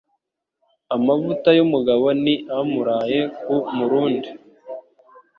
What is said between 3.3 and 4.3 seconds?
ku murundi.